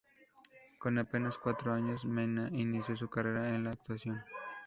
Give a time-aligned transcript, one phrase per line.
[0.79, 4.19] Con apenas cuatro años, Meena inició su carrera en la actuación.